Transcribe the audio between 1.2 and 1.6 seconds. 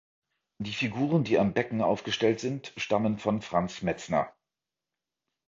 die am